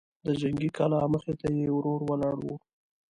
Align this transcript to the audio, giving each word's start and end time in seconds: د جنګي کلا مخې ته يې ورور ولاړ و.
د 0.25 0.27
جنګي 0.41 0.69
کلا 0.77 1.01
مخې 1.13 1.33
ته 1.39 1.47
يې 1.57 1.65
ورور 1.75 2.01
ولاړ 2.09 2.35
و. 2.43 2.47